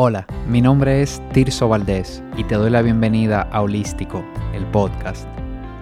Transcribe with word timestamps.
Hola, 0.00 0.28
mi 0.46 0.62
nombre 0.62 1.02
es 1.02 1.20
Tirso 1.32 1.68
Valdés 1.68 2.22
y 2.36 2.44
te 2.44 2.54
doy 2.54 2.70
la 2.70 2.82
bienvenida 2.82 3.42
a 3.50 3.62
Holístico, 3.62 4.24
el 4.54 4.64
podcast, 4.66 5.26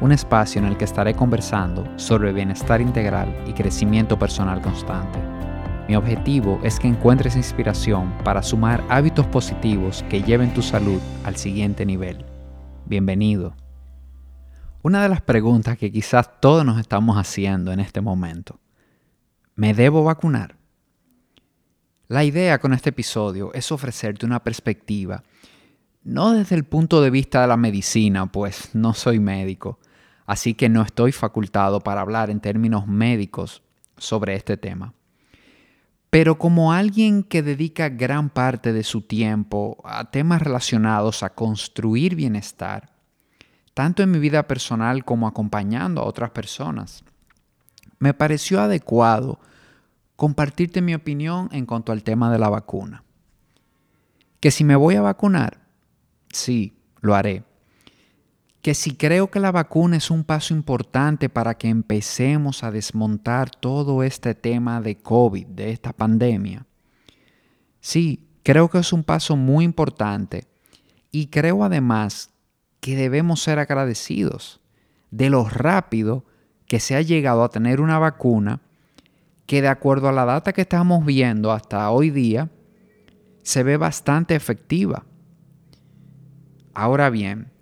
un 0.00 0.10
espacio 0.10 0.58
en 0.58 0.66
el 0.66 0.78
que 0.78 0.86
estaré 0.86 1.12
conversando 1.12 1.86
sobre 1.98 2.32
bienestar 2.32 2.80
integral 2.80 3.28
y 3.46 3.52
crecimiento 3.52 4.18
personal 4.18 4.62
constante. 4.62 5.18
Mi 5.86 5.96
objetivo 5.96 6.58
es 6.62 6.80
que 6.80 6.88
encuentres 6.88 7.36
inspiración 7.36 8.10
para 8.24 8.42
sumar 8.42 8.82
hábitos 8.88 9.26
positivos 9.26 10.02
que 10.08 10.22
lleven 10.22 10.54
tu 10.54 10.62
salud 10.62 11.02
al 11.24 11.36
siguiente 11.36 11.84
nivel. 11.84 12.24
Bienvenido. 12.86 13.54
Una 14.80 15.02
de 15.02 15.10
las 15.10 15.20
preguntas 15.20 15.76
que 15.76 15.92
quizás 15.92 16.40
todos 16.40 16.64
nos 16.64 16.80
estamos 16.80 17.18
haciendo 17.18 17.70
en 17.70 17.80
este 17.80 18.00
momento. 18.00 18.58
¿Me 19.56 19.74
debo 19.74 20.04
vacunar? 20.04 20.56
La 22.08 22.22
idea 22.22 22.60
con 22.60 22.72
este 22.72 22.90
episodio 22.90 23.52
es 23.52 23.72
ofrecerte 23.72 24.26
una 24.26 24.44
perspectiva, 24.44 25.24
no 26.04 26.30
desde 26.30 26.54
el 26.54 26.62
punto 26.62 27.02
de 27.02 27.10
vista 27.10 27.40
de 27.40 27.48
la 27.48 27.56
medicina, 27.56 28.26
pues 28.26 28.76
no 28.76 28.94
soy 28.94 29.18
médico, 29.18 29.80
así 30.24 30.54
que 30.54 30.68
no 30.68 30.82
estoy 30.82 31.10
facultado 31.10 31.80
para 31.80 32.02
hablar 32.02 32.30
en 32.30 32.38
términos 32.38 32.86
médicos 32.86 33.64
sobre 33.96 34.36
este 34.36 34.56
tema. 34.56 34.94
Pero 36.08 36.38
como 36.38 36.72
alguien 36.72 37.24
que 37.24 37.42
dedica 37.42 37.88
gran 37.88 38.30
parte 38.30 38.72
de 38.72 38.84
su 38.84 39.02
tiempo 39.02 39.82
a 39.84 40.08
temas 40.12 40.40
relacionados 40.40 41.24
a 41.24 41.34
construir 41.34 42.14
bienestar, 42.14 42.92
tanto 43.74 44.04
en 44.04 44.12
mi 44.12 44.20
vida 44.20 44.46
personal 44.46 45.04
como 45.04 45.26
acompañando 45.26 46.02
a 46.02 46.06
otras 46.06 46.30
personas, 46.30 47.02
me 47.98 48.14
pareció 48.14 48.60
adecuado 48.60 49.40
compartirte 50.16 50.80
mi 50.80 50.94
opinión 50.94 51.48
en 51.52 51.66
cuanto 51.66 51.92
al 51.92 52.02
tema 52.02 52.32
de 52.32 52.38
la 52.38 52.48
vacuna. 52.48 53.04
Que 54.40 54.50
si 54.50 54.64
me 54.64 54.76
voy 54.76 54.96
a 54.96 55.02
vacunar, 55.02 55.58
sí, 56.30 56.74
lo 57.00 57.14
haré. 57.14 57.44
Que 58.62 58.74
si 58.74 58.96
creo 58.96 59.30
que 59.30 59.38
la 59.38 59.52
vacuna 59.52 59.96
es 59.96 60.10
un 60.10 60.24
paso 60.24 60.52
importante 60.52 61.28
para 61.28 61.56
que 61.56 61.68
empecemos 61.68 62.64
a 62.64 62.70
desmontar 62.70 63.50
todo 63.50 64.02
este 64.02 64.34
tema 64.34 64.80
de 64.80 64.96
COVID, 64.96 65.46
de 65.46 65.70
esta 65.70 65.92
pandemia. 65.92 66.66
Sí, 67.80 68.26
creo 68.42 68.68
que 68.68 68.78
es 68.78 68.92
un 68.92 69.04
paso 69.04 69.36
muy 69.36 69.64
importante 69.64 70.48
y 71.12 71.28
creo 71.28 71.62
además 71.62 72.30
que 72.80 72.96
debemos 72.96 73.40
ser 73.42 73.58
agradecidos 73.58 74.60
de 75.10 75.30
lo 75.30 75.48
rápido 75.48 76.24
que 76.66 76.80
se 76.80 76.96
ha 76.96 77.02
llegado 77.02 77.44
a 77.44 77.48
tener 77.48 77.80
una 77.80 77.98
vacuna 77.98 78.60
que 79.46 79.62
de 79.62 79.68
acuerdo 79.68 80.08
a 80.08 80.12
la 80.12 80.24
data 80.24 80.52
que 80.52 80.62
estamos 80.62 81.04
viendo 81.04 81.52
hasta 81.52 81.90
hoy 81.90 82.10
día, 82.10 82.50
se 83.42 83.62
ve 83.62 83.76
bastante 83.76 84.34
efectiva. 84.34 85.04
Ahora 86.74 87.10
bien, 87.10 87.52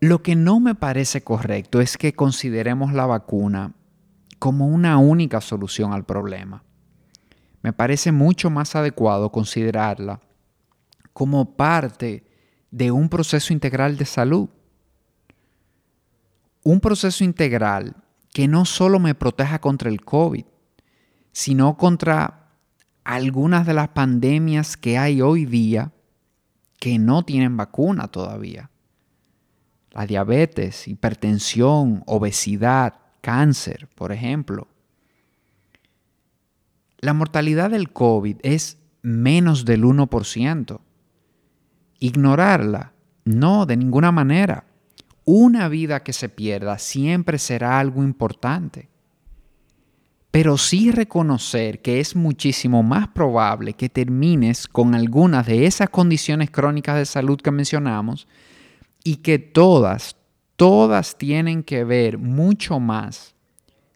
lo 0.00 0.22
que 0.22 0.34
no 0.34 0.60
me 0.60 0.74
parece 0.74 1.22
correcto 1.22 1.80
es 1.80 1.96
que 1.96 2.12
consideremos 2.12 2.92
la 2.92 3.06
vacuna 3.06 3.74
como 4.38 4.66
una 4.66 4.98
única 4.98 5.40
solución 5.40 5.92
al 5.92 6.04
problema. 6.04 6.64
Me 7.62 7.72
parece 7.72 8.10
mucho 8.10 8.50
más 8.50 8.74
adecuado 8.74 9.30
considerarla 9.30 10.20
como 11.12 11.56
parte 11.56 12.24
de 12.70 12.90
un 12.90 13.08
proceso 13.08 13.52
integral 13.52 13.96
de 13.96 14.06
salud. 14.06 14.48
Un 16.62 16.80
proceso 16.80 17.22
integral 17.22 17.96
que 18.32 18.48
no 18.48 18.64
solo 18.64 18.98
me 18.98 19.14
proteja 19.14 19.60
contra 19.60 19.90
el 19.90 20.02
COVID, 20.04 20.44
sino 21.32 21.76
contra 21.76 22.48
algunas 23.04 23.66
de 23.66 23.74
las 23.74 23.88
pandemias 23.88 24.76
que 24.76 24.98
hay 24.98 25.22
hoy 25.22 25.46
día 25.46 25.92
que 26.78 26.98
no 26.98 27.24
tienen 27.24 27.56
vacuna 27.56 28.08
todavía. 28.08 28.70
La 29.92 30.06
diabetes, 30.06 30.86
hipertensión, 30.86 32.02
obesidad, 32.06 32.94
cáncer, 33.20 33.88
por 33.94 34.12
ejemplo. 34.12 34.68
La 37.00 37.12
mortalidad 37.12 37.70
del 37.70 37.92
COVID 37.92 38.36
es 38.42 38.78
menos 39.02 39.64
del 39.64 39.84
1%. 39.84 40.80
Ignorarla, 41.98 42.92
no, 43.24 43.66
de 43.66 43.76
ninguna 43.76 44.12
manera. 44.12 44.64
Una 45.24 45.68
vida 45.68 46.02
que 46.02 46.12
se 46.12 46.28
pierda 46.28 46.78
siempre 46.78 47.38
será 47.38 47.78
algo 47.78 48.02
importante 48.02 48.88
pero 50.30 50.58
sí 50.58 50.92
reconocer 50.92 51.82
que 51.82 51.98
es 51.98 52.14
muchísimo 52.14 52.82
más 52.82 53.08
probable 53.08 53.72
que 53.74 53.88
termines 53.88 54.68
con 54.68 54.94
algunas 54.94 55.46
de 55.46 55.66
esas 55.66 55.90
condiciones 55.90 56.50
crónicas 56.50 56.96
de 56.96 57.06
salud 57.06 57.40
que 57.40 57.50
mencionamos 57.50 58.28
y 59.02 59.16
que 59.16 59.38
todas, 59.38 60.16
todas 60.56 61.18
tienen 61.18 61.64
que 61.64 61.82
ver 61.84 62.18
mucho 62.18 62.78
más 62.78 63.34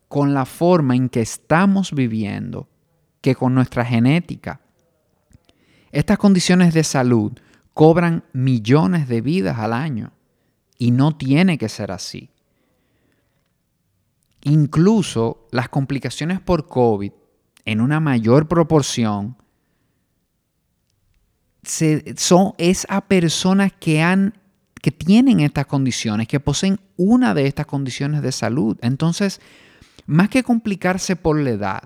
con 0.09 0.35
la 0.35 0.45
forma 0.45 0.97
en 0.97 1.09
que 1.09 1.21
estamos 1.21 1.93
viviendo 1.93 2.69
que 3.21 3.35
con 3.35 3.55
nuestra 3.55 3.85
genética. 3.85 4.61
Estas 5.93 6.19
condiciones 6.19 6.75
de 6.75 6.83
salud 6.83 7.33
cobran 7.73 8.25
millones 8.33 9.09
de 9.09 9.21
vidas 9.21 9.59
al 9.59 9.73
año 9.73 10.13
y 10.79 10.91
no 10.91 11.17
tiene 11.17 11.59
que 11.59 11.69
ser 11.69 11.93
así. 11.93 12.31
Incluso 14.45 15.49
las 15.51 15.71
complicaciones 15.71 16.39
por 16.39 16.69
COVID 16.69 17.13
en 17.65 17.81
una 17.81 17.99
mayor 17.99 18.47
proporción 18.47 19.37
son, 21.65 22.53
es 22.59 22.87
a 22.91 23.07
personas 23.07 23.73
que, 23.73 24.03
han, 24.03 24.35
que 24.83 24.91
tienen 24.91 25.41
estas 25.41 25.65
condiciones, 25.65 26.29
que 26.29 26.41
poseen 26.41 26.79
una 26.97 27.33
de 27.33 27.47
estas 27.47 27.65
condiciones 27.65 28.21
de 28.21 28.33
salud. 28.33 28.77
Entonces, 28.83 29.41
más 30.07 30.29
que 30.29 30.43
complicarse 30.43 31.17
por 31.17 31.41
la 31.41 31.51
edad, 31.51 31.83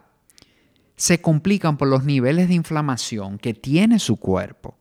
se 0.96 1.20
complican 1.20 1.76
por 1.76 1.86
los 1.86 2.02
niveles 2.02 2.48
de 2.48 2.54
inflamación 2.54 3.38
que 3.38 3.54
tiene 3.54 4.00
su 4.00 4.16
cuerpo. 4.16 4.76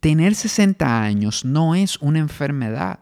Tener 0.00 0.34
60 0.34 1.02
años 1.02 1.44
no 1.44 1.74
es 1.74 1.98
una 1.98 2.18
enfermedad 2.18 3.00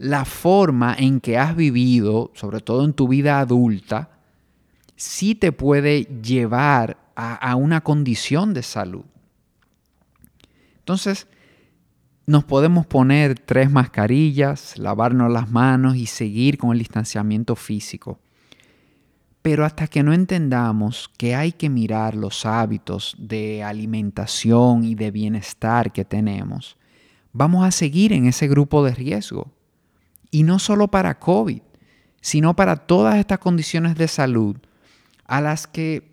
la 0.00 0.24
forma 0.24 0.96
en 0.98 1.20
que 1.20 1.36
has 1.36 1.54
vivido, 1.54 2.30
sobre 2.34 2.60
todo 2.60 2.86
en 2.86 2.94
tu 2.94 3.06
vida 3.06 3.38
adulta, 3.38 4.08
sí 4.96 5.34
te 5.34 5.52
puede 5.52 6.04
llevar 6.22 6.96
a, 7.14 7.54
una 7.54 7.82
condición 7.82 8.54
de 8.54 8.62
salud. 8.62 9.04
Entonces, 10.78 11.26
nos 12.24 12.44
podemos 12.44 12.86
poner 12.86 13.38
tres 13.38 13.70
mascarillas, 13.70 14.78
lavarnos 14.78 15.30
las 15.30 15.50
manos 15.50 15.96
y 15.96 16.06
seguir 16.06 16.56
con 16.56 16.72
el 16.72 16.78
distanciamiento 16.78 17.54
físico. 17.54 18.20
Pero 19.42 19.66
hasta 19.66 19.86
que 19.86 20.02
no 20.02 20.14
entendamos 20.14 21.10
que 21.18 21.34
hay 21.34 21.52
que 21.52 21.68
mirar 21.68 22.14
los 22.14 22.46
hábitos 22.46 23.16
de 23.18 23.62
alimentación 23.62 24.82
y 24.82 24.94
de 24.94 25.10
bienestar 25.10 25.92
que 25.92 26.06
tenemos, 26.06 26.78
vamos 27.34 27.66
a 27.66 27.70
seguir 27.70 28.14
en 28.14 28.24
ese 28.24 28.48
grupo 28.48 28.82
de 28.82 28.94
riesgo. 28.94 29.59
Y 30.30 30.42
no 30.44 30.58
solo 30.58 30.88
para 30.88 31.18
COVID, 31.18 31.62
sino 32.20 32.54
para 32.54 32.76
todas 32.76 33.16
estas 33.16 33.38
condiciones 33.38 33.96
de 33.96 34.08
salud 34.08 34.56
a 35.26 35.40
las 35.40 35.66
que 35.66 36.10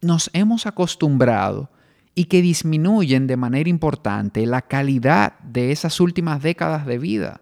nos 0.00 0.30
hemos 0.32 0.66
acostumbrado 0.66 1.70
y 2.14 2.24
que 2.26 2.42
disminuyen 2.42 3.26
de 3.26 3.36
manera 3.36 3.68
importante 3.68 4.46
la 4.46 4.62
calidad 4.62 5.38
de 5.40 5.72
esas 5.72 6.00
últimas 6.00 6.42
décadas 6.42 6.86
de 6.86 6.98
vida. 6.98 7.40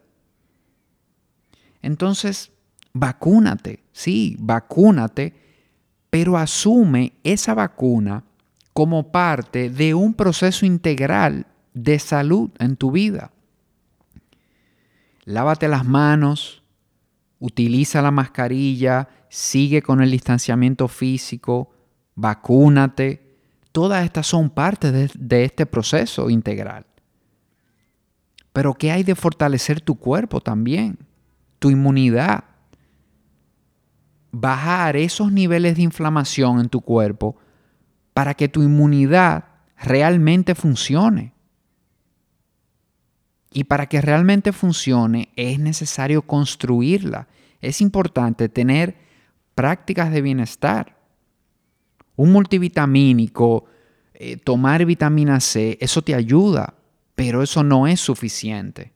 Entonces, 1.83 2.51
vacúnate, 2.93 3.85
sí, 3.93 4.37
vacúnate, 4.39 5.35
pero 6.11 6.37
asume 6.39 7.13
esa 7.25 7.55
vacuna 7.55 8.25
como 8.73 9.13
parte 9.13 9.71
de 9.71 9.95
un 9.95 10.15
proceso 10.15 10.67
integral 10.67 11.47
de 11.75 11.99
salud 11.99 12.51
en 12.59 12.77
tu 12.77 12.91
vida 12.91 13.34
lávate 15.25 15.69
las 15.69 15.85
manos, 15.85 16.63
utiliza 17.39 18.01
la 18.01 18.11
mascarilla, 18.11 19.09
sigue 19.29 19.83
con 19.83 20.01
el 20.01 20.11
distanciamiento 20.11 20.89
físico, 20.89 21.75
vacúnate. 22.15 23.37
Todas 23.73 24.05
estas 24.05 24.27
son 24.27 24.51
parte 24.51 24.93
de, 24.93 25.45
este 25.45 25.67
proceso 25.67 26.31
integral. 26.31 26.87
Pero 28.53 28.73
¿qué 28.73 28.93
hay 28.93 29.03
de 29.03 29.15
fortalecer 29.15 29.81
tu 29.81 29.97
cuerpo 29.97 30.41
también? 30.41 30.99
Tu 31.59 31.71
inmunidad. 31.71 32.45
Bajar 34.31 34.97
esos 34.97 35.33
niveles 35.33 35.77
de 35.77 35.83
inflamación 35.83 36.61
en 36.61 36.69
tu 36.69 36.81
cuerpo 36.81 37.37
para 38.15 38.35
que 38.35 38.49
tu 38.49 38.63
inmunidad 38.63 39.45
realmente 39.77 40.55
funcione. 40.55 41.34
Y 43.55 43.65
para 43.65 43.87
que 43.87 44.03
realmente 44.03 44.53
funcione 44.53 45.31
es 45.37 45.59
necesario 45.59 46.23
construirla. 46.23 47.29
Es 47.63 47.81
importante 47.81 48.51
tener 48.51 48.97
prácticas 49.55 50.13
de 50.13 50.21
bienestar. 50.21 50.99
Un 52.17 52.33
multivitamínico 52.33 53.65
eh, 54.17 54.37
tomar 54.37 54.85
vitamina 54.85 55.41
C, 55.41 55.77
eso 55.81 56.01
te 56.01 56.15
ayuda, 56.15 56.75
pero 57.17 57.43
eso 57.43 57.65
no 57.65 57.89
es 57.89 57.99
suficiente. 57.99 58.93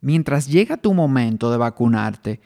Mientras 0.00 0.46
llega 0.48 0.78
tu 0.78 0.94
momento 0.94 1.50
de 1.50 1.58
vacunarte, 1.58 2.40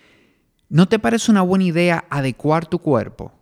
¿no 0.68 0.88
te 0.88 0.98
parece 0.98 1.30
una 1.30 1.42
buena 1.42 1.64
idea 1.64 2.04
adecuar 2.10 2.66
tu 2.66 2.80
cuerpo? 2.80 3.32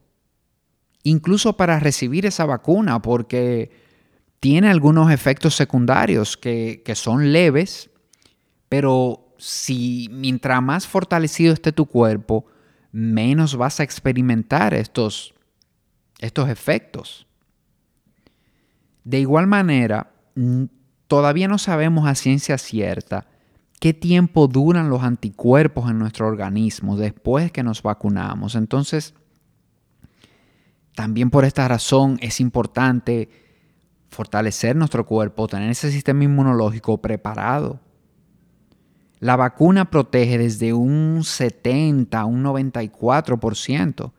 Incluso 1.02 1.56
para 1.56 1.80
recibir 1.80 2.26
esa 2.26 2.44
vacuna, 2.44 3.00
porque 3.00 3.70
tiene 4.40 4.68
algunos 4.68 5.10
efectos 5.10 5.54
secundarios 5.54 6.36
que, 6.36 6.82
que 6.84 6.94
son 6.94 7.32
leves, 7.32 7.90
pero 8.68 9.34
si 9.38 10.08
mientras 10.12 10.62
más 10.62 10.86
fortalecido 10.86 11.52
esté 11.52 11.72
tu 11.72 11.86
cuerpo, 11.86 12.46
menos 12.92 13.56
vas 13.56 13.80
a 13.80 13.84
experimentar 13.84 14.74
estos, 14.74 15.34
estos 16.18 16.48
efectos. 16.48 17.26
De 19.04 19.20
igual 19.20 19.46
manera, 19.46 20.12
todavía 21.06 21.48
no 21.48 21.58
sabemos 21.58 22.06
a 22.06 22.14
ciencia 22.14 22.58
cierta 22.58 23.26
qué 23.80 23.94
tiempo 23.94 24.48
duran 24.48 24.90
los 24.90 25.02
anticuerpos 25.02 25.90
en 25.90 25.98
nuestro 25.98 26.26
organismo 26.26 26.96
después 26.96 27.52
que 27.52 27.62
nos 27.62 27.82
vacunamos. 27.82 28.54
Entonces, 28.54 29.14
también 30.94 31.30
por 31.30 31.44
esta 31.44 31.68
razón 31.68 32.18
es 32.20 32.40
importante 32.40 33.47
fortalecer 34.08 34.76
nuestro 34.76 35.06
cuerpo, 35.06 35.48
tener 35.48 35.70
ese 35.70 35.90
sistema 35.90 36.24
inmunológico 36.24 36.98
preparado 36.98 37.80
la 39.20 39.36
vacuna 39.36 39.90
protege 39.90 40.38
desde 40.38 40.72
un 40.72 41.22
70 41.24 42.18
a 42.18 42.24
un 42.24 42.44
94%. 42.44 44.12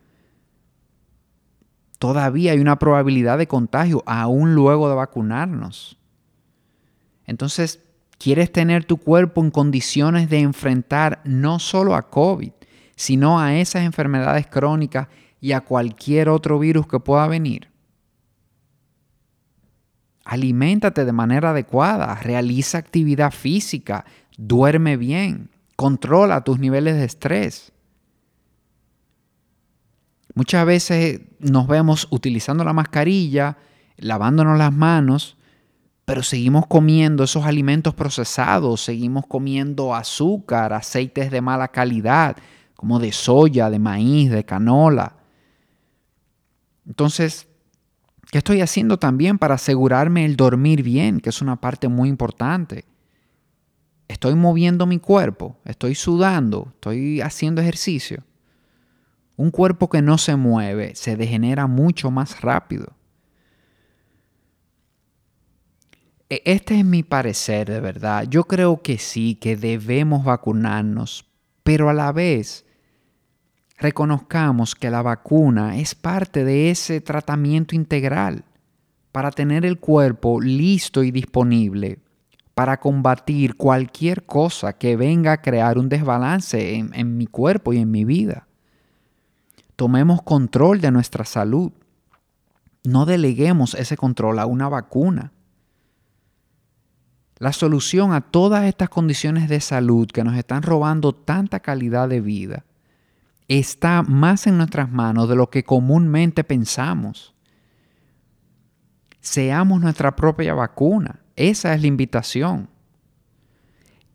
Todavía 1.98 2.54
hay 2.54 2.60
una 2.60 2.80
probabilidad 2.80 3.38
de 3.38 3.48
contagio 3.48 4.04
aún 4.06 4.56
luego 4.56 4.90
de 4.90 4.96
vacunarnos. 4.96 5.98
Entonces, 7.26 7.82
quieres 8.18 8.52
tener 8.52 8.86
tu 8.86 8.98
cuerpo 8.98 9.42
en 9.42 9.52
condiciones 9.52 10.30
de 10.30 10.40
enfrentar 10.40 11.22
no 11.24 11.60
solo 11.60 11.96
a 11.96 12.10
COVID, 12.10 12.52
sino 12.96 13.40
a 13.40 13.56
esas 13.56 13.84
enfermedades 13.84 14.48
crónicas 14.48 15.08
y 15.40 15.54
a 15.54 15.62
cualquier 15.62 16.30
otro 16.30 16.60
virus 16.60 16.88
que 16.88 17.00
pueda 17.00 17.28
venir. 17.28 17.70
Aliméntate 20.30 21.06
de 21.06 21.12
manera 21.12 21.50
adecuada, 21.50 22.14
realiza 22.14 22.78
actividad 22.78 23.32
física, 23.32 24.06
duerme 24.38 24.96
bien, 24.96 25.50
controla 25.76 26.44
tus 26.44 26.60
niveles 26.60 26.98
de 26.98 27.06
estrés. 27.06 27.72
Muchas 30.36 30.68
veces 30.68 31.22
nos 31.40 31.66
vemos 31.66 32.08
utilizando 32.12 32.64
la 32.64 32.74
mascarilla, 32.74 33.58
lavándonos 33.98 34.56
las 34.60 34.72
manos, 34.72 35.36
pero 36.06 36.22
seguimos 36.22 36.68
comiendo 36.68 37.24
esos 37.24 37.46
alimentos 37.46 37.96
procesados, 37.96 38.82
seguimos 38.82 39.26
comiendo 39.26 39.96
azúcar, 39.96 40.74
aceites 40.74 41.32
de 41.32 41.42
mala 41.42 41.70
calidad, 41.70 42.38
como 42.76 43.00
de 43.00 43.12
soya, 43.14 43.72
de 43.72 43.80
maíz, 43.80 44.30
de 44.30 44.46
canola. 44.46 45.16
Entonces, 46.86 47.49
¿qué 48.32 48.38
estoy 48.38 48.62
haciendo 48.62 48.98
también 48.98 49.38
para 49.38 49.56
asegurarme 49.56 50.26
el 50.26 50.36
dormir 50.36 50.84
bien, 50.84 51.20
que 51.20 51.30
es 51.30 51.42
una 51.42 51.60
parte 51.60 51.88
muy 51.88 52.10
importante? 52.10 52.86
estoy 54.10 54.36
moviendo 54.36 54.86
mi 54.86 55.00
cuerpo, 55.00 55.56
estoy 55.64 55.96
sudando, 55.96 56.74
estoy 56.74 57.22
haciendo 57.22 57.62
ejercicio. 57.62 58.24
Un 59.38 59.52
cuerpo 59.52 59.90
que 59.90 60.02
no 60.02 60.18
se 60.18 60.36
mueve 60.36 60.94
se 60.96 61.16
degenera 61.16 61.68
mucho 61.68 62.12
más 62.12 62.42
rápido. 62.42 62.88
E, 66.30 66.42
este 66.44 66.80
es 66.80 66.86
mi 66.86 67.04
parecer 67.04 67.70
de 67.70 67.80
verdad. 67.80 68.26
Yo 68.28 68.44
creo 68.44 68.82
que 68.82 68.98
sí, 68.98 69.36
que 69.36 69.56
debemos 69.56 70.26
vacunarnos, 70.26 71.26
pero 71.64 71.90
a 71.90 71.94
la 71.94 72.12
vez 72.12 72.66
reconozcamos 73.80 74.76
que 74.76 74.92
la 74.92 75.02
vacuna 75.02 75.78
es 75.78 75.96
parte 75.96 76.44
de 76.44 76.70
ese 76.70 77.02
tratamiento 77.02 77.76
integral 77.76 78.44
para 79.12 79.32
tener 79.32 79.66
el 79.66 79.80
cuerpo 79.80 80.42
listo 80.42 81.04
y 81.04 81.12
disponible 81.12 82.00
para 82.54 82.82
combatir 82.82 83.56
cualquier 83.56 84.26
cosa 84.26 84.74
que 84.74 84.98
venga 84.98 85.32
a 85.32 85.42
crear 85.42 85.78
un 85.78 85.88
desbalance 85.88 86.76
en, 86.76 87.18
mi 87.18 87.26
cuerpo 87.26 87.72
y 87.72 87.78
en 87.78 87.90
mi 87.90 88.04
vida. 88.04 88.48
Tomemos 89.78 90.22
control 90.24 90.82
de 90.82 90.92
nuestra 90.92 91.24
salud. 91.24 91.72
No 92.84 93.06
deleguemos 93.06 93.76
ese 93.76 93.96
control 93.96 94.40
a 94.40 94.46
una 94.46 94.68
vacuna. 94.68 95.32
La 97.38 97.54
solución 97.54 98.12
a 98.12 98.20
todas 98.20 98.66
estas 98.66 98.90
condiciones 98.90 99.48
de 99.48 99.62
salud 99.62 100.10
que 100.10 100.26
nos 100.26 100.36
están 100.36 100.62
robando 100.62 101.16
tanta 101.16 101.62
calidad 101.62 102.10
de 102.10 102.20
vida 102.20 102.66
está 103.50 104.04
más 104.04 104.48
en 104.48 104.58
nuestras 104.58 104.90
manos 104.92 105.28
de 105.28 105.36
lo 105.36 105.50
que 105.50 105.64
comúnmente 105.64 106.44
pensamos. 106.46 107.34
Seamos 109.20 109.82
nuestra 109.82 110.16
propia 110.16 110.54
vacuna. 110.54 111.20
Esa 111.36 111.74
es 111.74 111.82
la 111.82 111.88
invitación. 111.88 112.70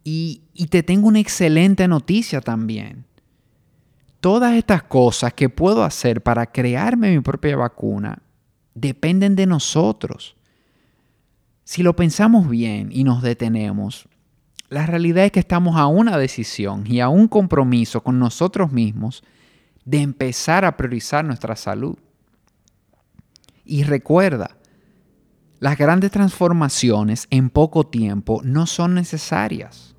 Y, 0.05 0.43
te 0.71 0.83
tengo 0.83 1.09
una 1.09 1.19
excelente 1.19 1.89
noticia 1.89 2.41
también. 2.41 3.05
Todas 4.21 4.55
estas 4.55 4.83
cosas 4.85 5.35
que 5.35 5.49
puedo 5.49 5.83
hacer 5.83 6.23
para 6.23 6.47
crearme 6.47 7.11
mi 7.11 7.21
propia 7.21 7.57
vacuna 7.57 8.23
dependen 8.75 9.35
de 9.35 9.47
nosotros. 9.47 10.37
Si 11.65 11.83
lo 11.83 11.97
pensamos 11.97 12.49
bien 12.49 12.91
y 12.93 13.05
nos 13.05 13.23
detenemos, 13.23 14.09
la 14.75 14.87
realidad 14.87 15.25
es 15.25 15.31
que 15.31 15.38
estamos 15.38 15.76
a 15.76 15.87
una 15.87 16.19
decisión 16.19 16.85
y 16.85 16.99
a 16.99 17.09
un 17.09 17.29
compromiso 17.29 18.03
con 18.03 18.19
nosotros 18.19 18.73
mismos 18.73 19.23
de 19.85 19.99
empezar 19.99 20.65
a 20.65 20.76
priorizar 20.76 21.25
nuestra 21.25 21.55
salud. 21.55 21.97
Y 23.65 23.85
recuerda, 23.85 24.56
las 25.61 25.79
grandes 25.79 26.11
transformaciones 26.11 27.29
en 27.31 27.50
poco 27.50 27.87
tiempo 27.87 28.41
no 28.43 28.67
son 28.67 28.94
necesarias. 28.94 29.94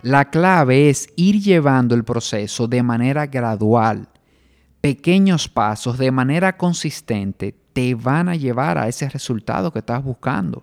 La 0.00 0.30
clave 0.30 0.88
es 0.88 1.10
ir 1.16 1.42
llevando 1.42 1.94
el 1.94 2.04
proceso 2.04 2.66
de 2.66 2.82
manera 2.82 3.26
gradual. 3.26 4.08
Pequeños 4.80 5.46
pasos 5.46 5.98
de 5.98 6.10
manera 6.10 6.56
consistente 6.56 7.54
te 7.74 7.94
van 7.94 8.30
a 8.30 8.34
llevar 8.34 8.78
a 8.78 8.88
ese 8.88 9.10
resultado 9.10 9.70
que 9.70 9.80
estás 9.80 10.02
buscando. 10.02 10.62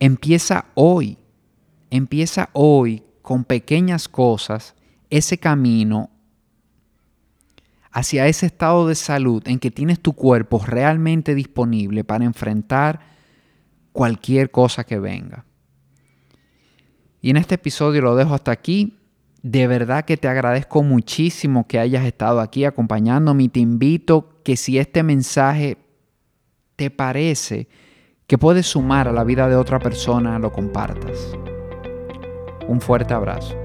Empieza 0.00 0.66
hoy. 0.74 1.18
Empieza 1.90 2.48
hoy 2.54 3.04
con 3.22 3.44
pequeñas 3.44 4.08
cosas 4.08 4.74
ese 5.10 5.38
camino 5.38 6.10
hacia 7.92 8.26
ese 8.26 8.46
estado 8.46 8.88
de 8.88 8.94
salud 8.94 9.42
en 9.46 9.58
que 9.58 9.70
tienes 9.70 10.00
tu 10.00 10.14
cuerpo 10.14 10.62
realmente 10.64 11.34
disponible 11.34 12.02
para 12.04 12.24
enfrentar 12.24 13.00
cualquier 13.92 14.50
cosa 14.50 14.84
que 14.84 14.98
venga. 14.98 15.44
Y 17.20 17.30
en 17.30 17.36
este 17.36 17.56
episodio 17.56 18.00
lo 18.00 18.16
dejo 18.16 18.34
hasta 18.34 18.52
aquí. 18.52 18.96
De 19.42 19.66
verdad 19.66 20.04
que 20.04 20.16
te 20.16 20.28
agradezco 20.28 20.82
muchísimo 20.82 21.66
que 21.66 21.78
hayas 21.78 22.04
estado 22.04 22.40
aquí 22.40 22.64
acompañándome 22.64 23.44
y 23.44 23.48
te 23.48 23.60
invito 23.60 24.40
que 24.44 24.56
si 24.56 24.78
este 24.78 25.02
mensaje 25.02 25.76
te 26.76 26.90
parece 26.90 27.68
que 28.30 28.38
puede 28.38 28.62
sumar 28.62 29.08
a 29.08 29.12
la 29.12 29.24
vida 29.24 29.48
de 29.48 29.56
otra 29.56 29.80
persona, 29.80 30.38
lo 30.38 30.52
compartas. 30.52 31.36
Un 32.68 32.80
fuerte 32.80 33.12
abrazo. 33.12 33.56